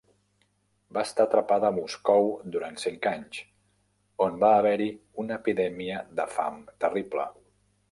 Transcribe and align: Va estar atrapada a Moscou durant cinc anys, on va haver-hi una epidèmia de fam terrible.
Va 0.97 1.01
estar 1.07 1.25
atrapada 1.29 1.69
a 1.69 1.75
Moscou 1.75 2.31
durant 2.55 2.79
cinc 2.85 3.05
anys, 3.11 3.43
on 4.29 4.41
va 4.47 4.51
haver-hi 4.63 4.89
una 5.25 5.39
epidèmia 5.41 6.03
de 6.23 6.29
fam 6.39 6.61
terrible. 6.87 7.31